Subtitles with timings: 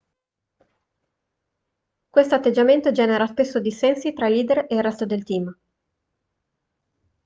[2.09, 5.55] questo atteggiamento genera spesso dissensi tra i leader e il resto del team